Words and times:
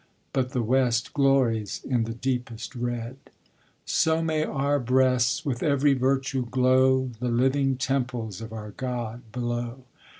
But 0.33 0.49
the 0.49 0.63
west 0.63 1.13
glories 1.13 1.79
in 1.87 2.05
the 2.05 2.13
deepest 2.15 2.73
red; 2.73 3.17
So 3.85 4.23
may 4.23 4.43
our 4.43 4.79
breasts 4.79 5.45
with 5.45 5.61
every 5.61 5.93
virtue 5.93 6.47
glow 6.49 7.11
The 7.19 7.29
living 7.29 7.77
temples 7.77 8.41
of 8.41 8.51
our 8.51 8.71
God 8.71 9.21
below! 9.31 9.83